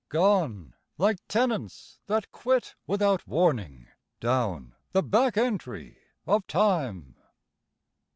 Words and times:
Gone, 0.09 0.73
like 0.97 1.19
tenants 1.27 1.99
that 2.07 2.31
quit 2.31 2.73
without 2.87 3.27
warning, 3.27 3.85
Down 4.19 4.73
the 4.93 5.03
back 5.03 5.37
entry 5.37 5.95
of 6.25 6.47
time. 6.47 7.17